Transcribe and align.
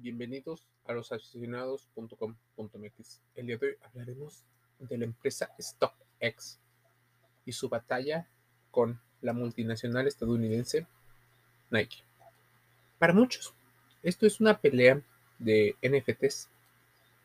Bienvenidos 0.00 0.62
a 0.86 0.92
los 0.92 1.10
aficionados.com.mx. 1.10 3.20
El 3.34 3.46
día 3.48 3.56
de 3.56 3.66
hoy 3.66 3.74
hablaremos 3.84 4.44
de 4.78 4.96
la 4.96 5.06
empresa 5.06 5.50
StockX 5.60 6.60
y 7.44 7.50
su 7.50 7.68
batalla 7.68 8.28
con 8.70 9.00
la 9.22 9.32
multinacional 9.32 10.06
estadounidense 10.06 10.86
Nike. 11.70 12.04
Para 13.00 13.12
muchos, 13.12 13.52
esto 14.04 14.24
es 14.24 14.38
una 14.38 14.58
pelea 14.58 15.02
de 15.40 15.74
NFTs. 15.82 16.48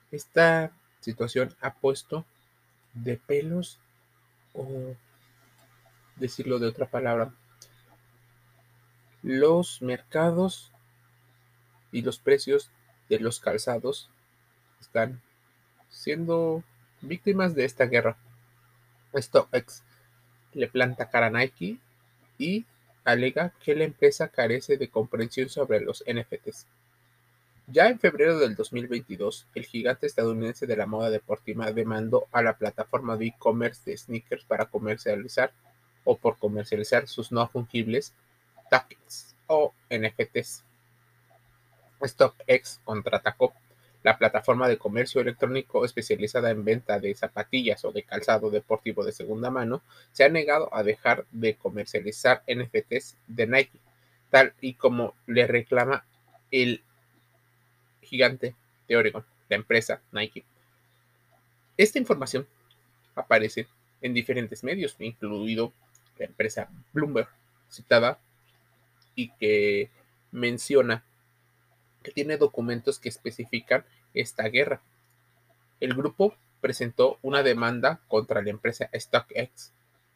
Esta 0.10 0.76
situación 1.00 1.55
ha 1.62 1.76
puesto 1.76 2.26
de 2.96 3.18
pelos 3.18 3.78
o 4.55 4.96
decirlo 6.16 6.58
de 6.58 6.70
otra 6.70 6.88
palabra, 6.88 7.36
los 9.21 9.80
mercados 9.84 10.73
y 11.94 12.02
los 12.02 12.20
precios 12.20 12.70
de 13.07 13.20
los 13.20 13.39
calzados 13.39 14.09
están 14.81 15.22
siendo 15.90 16.63
víctimas 17.02 17.55
de 17.55 17.63
esta 17.63 17.86
guerra. 17.86 18.17
StockX 19.17 19.84
le 20.53 20.67
planta 20.67 21.09
cara 21.09 21.27
a 21.27 21.30
Nike 21.30 21.77
y 22.38 22.66
alega 23.05 23.53
que 23.64 23.76
la 23.76 23.84
empresa 23.86 24.27
carece 24.27 24.77
de 24.77 24.90
comprensión 24.90 25.50
sobre 25.50 25.80
los 25.80 26.03
NFTs. 26.05 26.66
Ya 27.67 27.88
en 27.88 28.00
febrero 28.00 28.39
del 28.39 28.55
2022, 28.55 29.48
el 29.55 29.66
gigante 29.66 30.05
estadounidense 30.05 30.67
de 30.67 30.75
la 30.75 30.86
moda 30.86 31.09
deportiva 31.09 31.72
demandó 31.72 32.28
a 32.31 32.41
la 32.41 32.58
plataforma 32.58 33.16
de 33.16 33.28
e-commerce 33.28 33.81
de 33.86 33.98
sneakers 33.98 34.44
para 34.44 34.66
comercializar 34.66 35.53
o 36.03 36.17
por 36.17 36.38
comercializar 36.38 37.08
sus 37.08 37.31
no 37.31 37.48
fungibles 37.48 38.14
tokens 38.70 39.36
o 39.48 39.73
NFTs. 39.89 40.66
StockX 42.05 42.81
contraatacó 42.84 43.53
la 44.03 44.17
plataforma 44.17 44.67
de 44.67 44.77
comercio 44.77 45.21
electrónico 45.21 45.85
especializada 45.85 46.52
en 46.52 46.66
venta 46.66 47.00
de 47.00 47.16
zapatillas 47.16 47.83
o 47.86 47.91
de 47.91 48.03
calzado 48.03 48.50
deportivo 48.50 49.03
de 49.05 49.14
segunda 49.14 49.50
mano, 49.50 49.81
se 50.11 50.25
ha 50.25 50.30
negado 50.30 50.69
a 50.75 50.83
dejar 50.83 51.25
de 51.31 51.55
comercializar 51.55 52.44
NFTs 52.47 53.16
de 53.28 53.47
Nike, 53.47 53.80
tal 54.30 54.53
y 54.59 54.73
como 54.73 55.16
le 55.25 55.47
reclama 55.47 56.05
el 56.52 56.83
gigante 58.02 58.56
de 58.88 58.97
Oregon, 58.97 59.25
la 59.47 59.56
empresa 59.56 60.02
Nike. 60.11 60.44
Esta 61.78 61.97
información 61.97 62.45
aparece 63.16 63.67
en 64.02 64.13
diferentes 64.13 64.63
medios, 64.63 64.95
incluido 65.00 65.72
la 66.17 66.25
empresa 66.25 66.69
Bloomberg, 66.91 67.30
citada 67.69 68.19
y 69.16 69.30
que 69.30 69.89
menciona 70.31 71.03
que 72.04 72.12
tiene 72.12 72.38
documentos 72.38 73.00
que 73.00 73.09
especifican 73.09 73.86
esta 74.14 74.44
guerra. 74.44 74.82
El 75.80 75.96
grupo 75.96 76.36
presentó 76.62 77.18
una 77.22 77.44
demanda 77.44 78.00
contra 78.08 78.42
la 78.42 78.50
empresa 78.50 78.90
StockX 78.94 79.73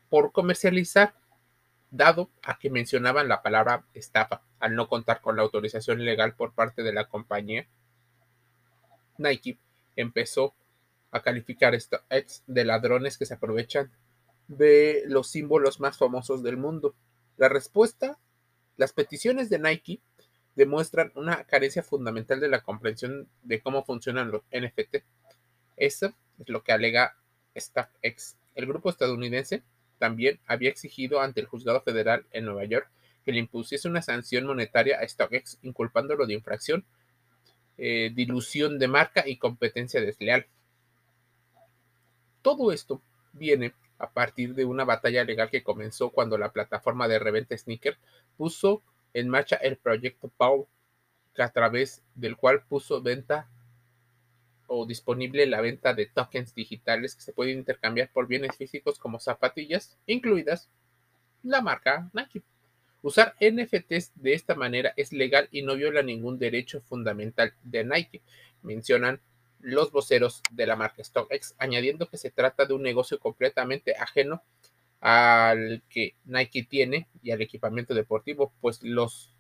por 0.09 0.31
comercializar, 0.31 1.13
dado 1.91 2.29
a 2.43 2.57
que 2.59 2.69
mencionaban 2.69 3.27
la 3.27 3.41
palabra 3.41 3.83
estafa 3.93 4.41
al 4.59 4.75
no 4.75 4.87
contar 4.87 5.21
con 5.21 5.35
la 5.35 5.43
autorización 5.43 6.05
legal 6.05 6.35
por 6.35 6.53
parte 6.53 6.83
de 6.83 6.93
la 6.93 7.05
compañía. 7.09 7.67
Nike 9.17 9.57
empezó 9.95 10.53
a 11.11 11.21
calificar 11.21 11.79
StockX 11.79 12.43
de 12.47 12.65
ladrones 12.65 13.17
que 13.17 13.25
se 13.25 13.33
aprovechan 13.33 13.91
de 14.47 15.03
los 15.07 15.29
símbolos 15.29 15.79
más 15.79 15.97
famosos 15.97 16.43
del 16.43 16.57
mundo. 16.57 16.95
La 17.37 17.49
respuesta, 17.49 18.17
las 18.77 18.93
peticiones 18.93 19.49
de 19.49 19.59
Nike 19.59 20.01
demuestran 20.57 21.11
una 21.13 21.43
carencia 21.43 21.83
fundamental 21.83 22.39
de 22.39 22.49
la 22.49 22.61
comprensión 22.61 23.29
de 23.43 23.61
cómo 23.61 23.85
funcionan 23.85 24.31
los 24.31 24.41
NFT. 24.51 25.03
Eso 25.77 26.13
es 26.39 26.49
lo 26.49 26.63
que 26.63 26.71
alega 26.71 27.15
StackX. 27.55 28.37
El 28.55 28.65
grupo 28.65 28.89
estadounidense 28.89 29.61
también 29.99 30.39
había 30.47 30.71
exigido 30.71 31.21
ante 31.21 31.41
el 31.41 31.45
juzgado 31.45 31.81
federal 31.81 32.25
en 32.31 32.45
Nueva 32.45 32.65
York 32.65 32.89
que 33.23 33.31
le 33.33 33.39
impusiese 33.39 33.87
una 33.87 34.01
sanción 34.01 34.47
monetaria 34.47 34.99
a 34.99 35.07
StockX, 35.07 35.59
inculpándolo 35.61 36.25
de 36.25 36.33
infracción, 36.33 36.85
eh, 37.77 38.11
dilución 38.15 38.79
de 38.79 38.87
marca 38.87 39.27
y 39.27 39.37
competencia 39.37 40.01
desleal. 40.01 40.47
Todo 42.41 42.71
esto 42.71 42.99
viene 43.33 43.73
a 43.99 44.09
partir 44.09 44.55
de 44.55 44.65
una 44.65 44.85
batalla 44.85 45.23
legal 45.23 45.51
que 45.51 45.61
comenzó 45.61 46.09
cuando 46.09 46.37
la 46.39 46.51
plataforma 46.51 47.07
de 47.07 47.19
reventa 47.19 47.55
Sneaker 47.55 47.97
puso 48.37 48.81
en 49.19 49.29
marcha 49.29 49.55
el 49.55 49.77
proyecto 49.77 50.31
Paul, 50.37 50.67
a 51.37 51.49
través 51.49 52.03
del 52.13 52.37
cual 52.37 52.63
puso 52.63 53.01
venta 53.01 53.49
o 54.67 54.85
disponible 54.85 55.47
la 55.47 55.59
venta 55.59 55.95
de 55.95 56.05
tokens 56.05 56.53
digitales 56.53 57.15
que 57.15 57.21
se 57.21 57.33
pueden 57.33 57.57
intercambiar 57.57 58.11
por 58.11 58.27
bienes 58.27 58.55
físicos 58.55 58.99
como 58.99 59.19
zapatillas, 59.19 59.97
incluidas 60.05 60.69
la 61.41 61.61
marca 61.61 62.11
Nike. 62.13 62.43
Usar 63.01 63.35
NFTs 63.39 64.11
de 64.15 64.33
esta 64.33 64.53
manera 64.53 64.93
es 64.97 65.11
legal 65.11 65.47
y 65.51 65.63
no 65.63 65.75
viola 65.75 66.03
ningún 66.03 66.37
derecho 66.37 66.81
fundamental 66.81 67.53
de 67.63 67.85
Nike, 67.85 68.21
mencionan 68.61 69.19
los 69.61 69.91
voceros 69.91 70.43
de 70.51 70.67
la 70.67 70.75
marca 70.75 71.03
StockX, 71.03 71.55
añadiendo 71.57 72.07
que 72.07 72.17
se 72.17 72.29
trata 72.29 72.65
de 72.65 72.75
un 72.75 72.83
negocio 72.83 73.19
completamente 73.19 73.95
ajeno 73.95 74.43
al 74.99 75.83
que 75.89 76.15
Nike 76.25 76.63
tiene 76.63 77.07
y 77.21 77.31
al 77.31 77.41
equipamiento 77.41 77.93
deportivo, 77.93 78.51
pues 78.61 78.81
los 78.83 79.33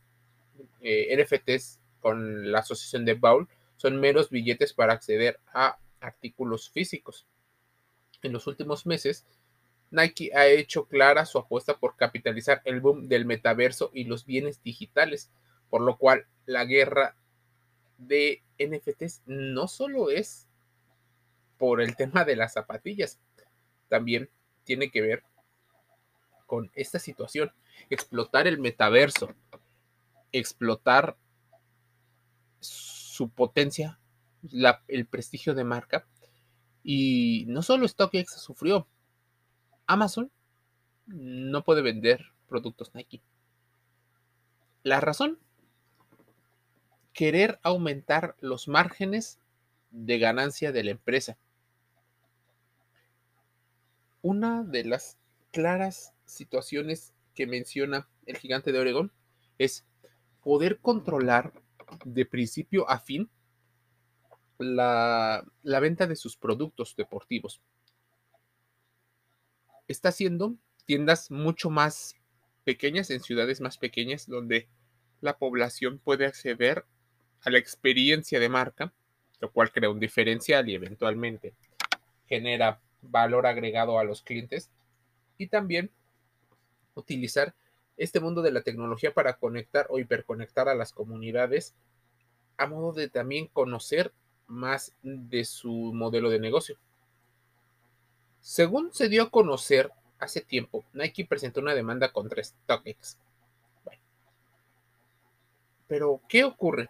eh, 0.81 1.15
NFTs 1.17 1.79
con 1.99 2.51
la 2.51 2.59
asociación 2.59 3.05
de 3.05 3.15
Baul 3.15 3.47
son 3.75 3.99
meros 3.99 4.29
billetes 4.29 4.73
para 4.73 4.93
acceder 4.93 5.39
a 5.53 5.77
artículos 5.99 6.69
físicos. 6.69 7.25
En 8.21 8.33
los 8.33 8.47
últimos 8.47 8.85
meses, 8.85 9.25
Nike 9.91 10.31
ha 10.35 10.47
hecho 10.47 10.85
clara 10.85 11.25
su 11.25 11.37
apuesta 11.37 11.77
por 11.77 11.95
capitalizar 11.95 12.61
el 12.65 12.81
boom 12.81 13.07
del 13.07 13.25
metaverso 13.25 13.91
y 13.93 14.03
los 14.03 14.25
bienes 14.25 14.61
digitales, 14.63 15.31
por 15.69 15.81
lo 15.81 15.97
cual 15.97 16.25
la 16.45 16.65
guerra 16.65 17.15
de 17.97 18.43
NFTs 18.59 19.21
no 19.25 19.67
solo 19.67 20.09
es 20.09 20.47
por 21.57 21.81
el 21.81 21.95
tema 21.95 22.25
de 22.25 22.35
las 22.35 22.53
zapatillas, 22.53 23.19
también 23.87 24.29
tiene 24.63 24.91
que 24.91 25.01
ver 25.01 25.23
con 26.47 26.71
esta 26.73 26.97
situación, 26.97 27.51
explotar 27.91 28.47
el 28.47 28.57
metaverso, 28.57 29.35
explotar 30.31 31.17
su 32.59 33.29
potencia, 33.29 33.99
el 34.87 35.05
prestigio 35.05 35.53
de 35.53 35.63
marca. 35.63 36.07
Y 36.83 37.45
no 37.47 37.61
solo 37.61 37.87
StockX 37.87 38.41
sufrió, 38.41 38.87
Amazon 39.85 40.31
no 41.05 41.63
puede 41.63 41.81
vender 41.81 42.31
productos 42.47 42.95
Nike. 42.95 43.21
La 44.83 45.01
razón, 45.01 45.37
querer 47.13 47.59
aumentar 47.63 48.35
los 48.39 48.67
márgenes 48.67 49.39
de 49.91 50.19
ganancia 50.19 50.71
de 50.71 50.83
la 50.83 50.91
empresa. 50.91 51.37
Una 54.21 54.63
de 54.63 54.85
las 54.85 55.17
claras 55.51 56.13
situaciones 56.27 57.13
que 57.33 57.47
menciona 57.47 58.07
el 58.25 58.37
gigante 58.37 58.71
de 58.71 58.79
Oregón 58.79 59.11
es 59.57 59.85
poder 60.43 60.79
controlar 60.79 61.53
de 62.05 62.25
principio 62.25 62.89
a 62.89 62.99
fin 62.99 63.29
la, 64.59 65.45
la 65.63 65.79
venta 65.79 66.05
de 66.07 66.15
sus 66.15 66.37
productos 66.37 66.95
deportivos. 66.95 67.61
Está 69.87 70.09
haciendo 70.09 70.55
tiendas 70.85 71.31
mucho 71.31 71.69
más 71.69 72.15
pequeñas 72.63 73.09
en 73.09 73.21
ciudades 73.21 73.61
más 73.61 73.77
pequeñas 73.77 74.27
donde 74.27 74.67
la 75.21 75.37
población 75.37 75.99
puede 75.99 76.25
acceder 76.25 76.85
a 77.41 77.49
la 77.49 77.57
experiencia 77.57 78.39
de 78.39 78.49
marca, 78.49 78.93
lo 79.39 79.51
cual 79.51 79.71
crea 79.71 79.89
un 79.89 79.99
diferencial 79.99 80.67
y 80.67 80.75
eventualmente 80.75 81.53
genera 82.27 82.81
valor 83.01 83.45
agregado 83.45 83.99
a 83.99 84.03
los 84.03 84.21
clientes 84.21 84.69
y 85.37 85.47
también 85.47 85.91
utilizar 86.97 87.53
este 87.95 88.19
mundo 88.19 88.41
de 88.41 88.51
la 88.51 88.61
tecnología 88.61 89.13
para 89.13 89.37
conectar 89.37 89.87
o 89.89 89.99
hiperconectar 89.99 90.67
a 90.67 90.75
las 90.75 90.91
comunidades 90.93 91.73
a 92.57 92.67
modo 92.67 92.93
de 92.93 93.09
también 93.09 93.47
conocer 93.47 94.13
más 94.47 94.93
de 95.03 95.45
su 95.45 95.71
modelo 95.93 96.29
de 96.29 96.39
negocio. 96.39 96.77
Según 98.39 98.93
se 98.93 99.09
dio 99.09 99.23
a 99.23 99.29
conocer 99.29 99.91
hace 100.19 100.41
tiempo, 100.41 100.83
Nike 100.93 101.25
presentó 101.25 101.59
una 101.59 101.75
demanda 101.75 102.11
contra 102.11 102.43
StockX. 102.43 103.17
pero, 105.87 106.21
¿qué 106.27 106.43
ocurre? 106.43 106.89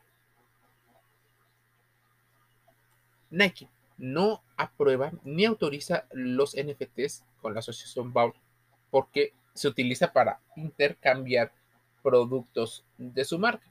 Nike 3.30 3.70
no 3.98 4.42
aprueba 4.56 5.12
ni 5.24 5.46
autoriza 5.46 6.06
los 6.12 6.56
NFTs 6.56 7.24
con 7.42 7.54
la 7.54 7.60
asociación 7.60 8.14
Baul 8.14 8.34
porque 8.90 9.34
se 9.58 9.68
utiliza 9.68 10.14
para 10.14 10.40
intercambiar 10.56 11.52
productos 12.02 12.86
de 12.98 13.26
su 13.26 13.38
marca. 13.38 13.68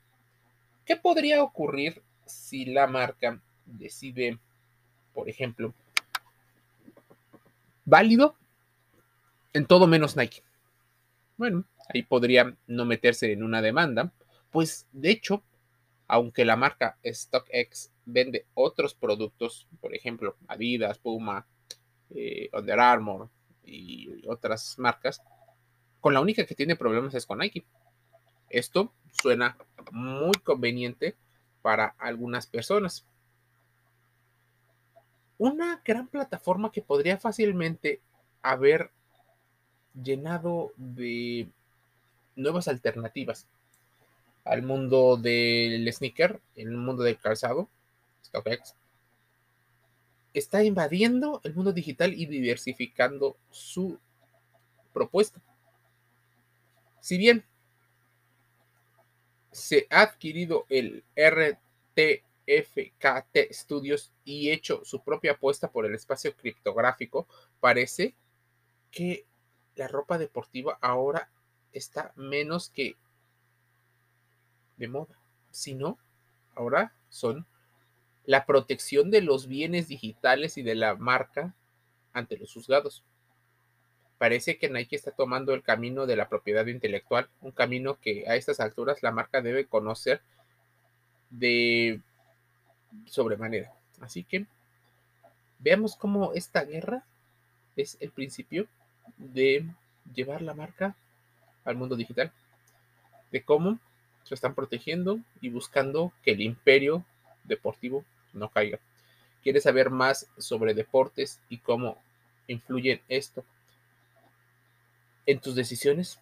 ¿Qué 0.84 0.96
podría 0.96 1.42
ocurrir 1.42 2.02
si 2.26 2.66
la 2.66 2.86
marca 2.86 3.40
decide, 3.64 4.38
por 5.14 5.28
ejemplo, 5.28 5.72
válido 7.84 8.36
en 9.52 9.66
todo 9.66 9.86
menos 9.86 10.16
Nike. 10.16 10.42
Bueno, 11.36 11.64
ahí 11.88 12.02
podría 12.02 12.54
no 12.66 12.84
meterse 12.84 13.32
en 13.32 13.42
una 13.42 13.62
demanda, 13.62 14.12
pues 14.50 14.86
de 14.92 15.10
hecho, 15.10 15.42
aunque 16.08 16.44
la 16.44 16.56
marca 16.56 16.98
StockX 17.04 17.90
vende 18.04 18.46
otros 18.54 18.94
productos, 18.94 19.66
por 19.80 19.94
ejemplo, 19.94 20.36
Adidas, 20.46 20.98
Puma, 20.98 21.46
eh, 22.10 22.48
Under 22.52 22.78
Armour 22.78 23.28
y 23.64 24.26
otras 24.26 24.78
marcas, 24.78 25.22
con 26.06 26.14
la 26.14 26.20
única 26.20 26.46
que 26.46 26.54
tiene 26.54 26.76
problemas 26.76 27.14
es 27.14 27.26
con 27.26 27.40
Nike. 27.40 27.64
Esto 28.48 28.92
suena 29.10 29.58
muy 29.90 30.34
conveniente 30.44 31.16
para 31.62 31.96
algunas 31.98 32.46
personas. 32.46 33.04
Una 35.36 35.82
gran 35.84 36.06
plataforma 36.06 36.70
que 36.70 36.80
podría 36.80 37.18
fácilmente 37.18 38.00
haber 38.40 38.92
llenado 40.00 40.72
de 40.76 41.48
nuevas 42.36 42.68
alternativas 42.68 43.48
al 44.44 44.62
mundo 44.62 45.16
del 45.16 45.92
sneaker, 45.92 46.40
el 46.54 46.70
mundo 46.70 47.02
del 47.02 47.18
calzado, 47.18 47.68
StockX, 48.24 48.76
está 50.34 50.62
invadiendo 50.62 51.40
el 51.42 51.52
mundo 51.52 51.72
digital 51.72 52.14
y 52.14 52.26
diversificando 52.26 53.36
su 53.50 53.98
propuesta. 54.92 55.42
Si 57.06 57.18
bien 57.18 57.44
se 59.52 59.86
ha 59.90 60.00
adquirido 60.00 60.66
el 60.68 61.04
RTFKT 61.14 62.16
Studios 63.52 64.10
y 64.24 64.50
hecho 64.50 64.84
su 64.84 65.04
propia 65.04 65.34
apuesta 65.34 65.70
por 65.70 65.86
el 65.86 65.94
espacio 65.94 66.34
criptográfico, 66.34 67.28
parece 67.60 68.16
que 68.90 69.24
la 69.76 69.86
ropa 69.86 70.18
deportiva 70.18 70.78
ahora 70.80 71.30
está 71.72 72.12
menos 72.16 72.70
que 72.70 72.96
de 74.76 74.88
moda, 74.88 75.16
sino 75.52 76.00
ahora 76.56 76.92
son 77.08 77.46
la 78.24 78.46
protección 78.46 79.12
de 79.12 79.20
los 79.20 79.46
bienes 79.46 79.86
digitales 79.86 80.58
y 80.58 80.62
de 80.62 80.74
la 80.74 80.96
marca 80.96 81.54
ante 82.12 82.36
los 82.36 82.52
juzgados. 82.52 83.04
Parece 84.18 84.56
que 84.56 84.70
Nike 84.70 84.96
está 84.96 85.10
tomando 85.10 85.52
el 85.52 85.62
camino 85.62 86.06
de 86.06 86.16
la 86.16 86.28
propiedad 86.28 86.66
intelectual, 86.66 87.28
un 87.42 87.50
camino 87.50 87.98
que 88.00 88.24
a 88.26 88.36
estas 88.36 88.60
alturas 88.60 89.02
la 89.02 89.12
marca 89.12 89.42
debe 89.42 89.66
conocer 89.66 90.22
de 91.28 92.00
sobremanera. 93.04 93.72
Así 94.00 94.24
que 94.24 94.46
veamos 95.58 95.96
cómo 95.96 96.32
esta 96.32 96.64
guerra 96.64 97.04
es 97.76 97.98
el 98.00 98.10
principio 98.10 98.66
de 99.18 99.66
llevar 100.14 100.40
la 100.40 100.54
marca 100.54 100.96
al 101.64 101.76
mundo 101.76 101.94
digital, 101.94 102.32
de 103.32 103.42
cómo 103.42 103.78
se 104.22 104.34
están 104.34 104.54
protegiendo 104.54 105.18
y 105.42 105.50
buscando 105.50 106.12
que 106.22 106.32
el 106.32 106.40
imperio 106.40 107.04
deportivo 107.44 108.02
no 108.32 108.48
caiga. 108.48 108.78
¿Quieres 109.42 109.64
saber 109.64 109.90
más 109.90 110.26
sobre 110.38 110.72
deportes 110.72 111.38
y 111.50 111.58
cómo 111.58 112.00
influyen 112.48 113.00
esto 113.08 113.44
en 115.26 115.40
tus 115.40 115.54
decisiones, 115.54 116.18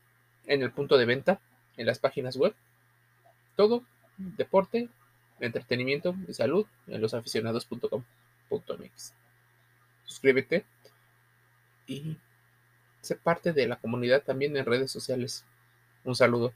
en 0.47 0.63
el 0.63 0.73
punto 0.73 0.99
de 0.99 1.05
venta, 1.05 1.41
en 1.77 1.87
las 1.87 1.99
páginas 1.99 2.37
web? 2.37 2.55
Todo, 3.57 3.83
deporte, 4.17 4.89
entretenimiento 5.41 6.15
y 6.29 6.35
salud 6.35 6.67
en 6.87 7.01
losaficionados.com.mx. 7.01 9.15
Suscríbete 10.05 10.65
y 11.87 12.17
sé 13.01 13.17
parte 13.17 13.53
de 13.53 13.67
la 13.69 13.77
comunidad 13.77 14.23
también 14.23 14.57
en 14.57 14.65
redes 14.65 14.91
sociales. 14.91 15.45
Un 16.05 16.17
saludo. 16.17 16.55